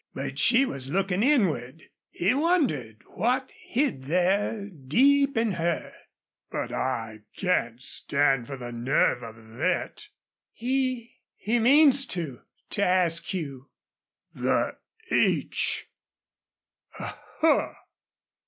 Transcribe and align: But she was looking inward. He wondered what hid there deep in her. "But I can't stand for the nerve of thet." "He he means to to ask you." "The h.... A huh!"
But 0.15 0.39
she 0.39 0.65
was 0.65 0.89
looking 0.89 1.21
inward. 1.21 1.83
He 2.09 2.33
wondered 2.33 3.03
what 3.13 3.51
hid 3.55 4.05
there 4.05 4.67
deep 4.67 5.37
in 5.37 5.51
her. 5.51 5.93
"But 6.49 6.71
I 6.73 7.19
can't 7.37 7.79
stand 7.79 8.47
for 8.47 8.57
the 8.57 8.71
nerve 8.71 9.21
of 9.21 9.35
thet." 9.59 10.07
"He 10.53 11.19
he 11.35 11.59
means 11.59 12.07
to 12.17 12.41
to 12.71 12.83
ask 12.83 13.31
you." 13.35 13.69
"The 14.33 14.75
h.... 15.11 15.85
A 16.97 17.13
huh!" 17.37 17.73